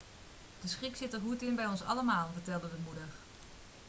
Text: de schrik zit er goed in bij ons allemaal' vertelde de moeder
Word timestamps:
de 0.61 0.67
schrik 0.67 0.95
zit 0.95 1.13
er 1.13 1.19
goed 1.19 1.41
in 1.41 1.55
bij 1.55 1.65
ons 1.65 1.83
allemaal' 1.83 2.29
vertelde 2.33 2.67
de 2.69 2.81
moeder 2.85 3.03